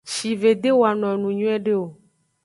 [0.13, 1.85] Shive de wano enu nyuide o.